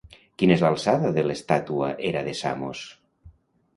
[0.43, 2.83] Quina és l'alçada de l'estàtua Hera de Samos?